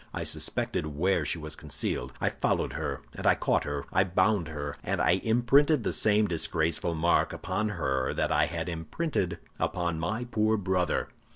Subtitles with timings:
[0.15, 2.11] I suspected where she was concealed.
[2.19, 6.95] I followed her, I caught her, I bound her; and I imprinted the same disgraceful
[6.95, 11.09] mark upon her that I had imprinted upon my poor brother.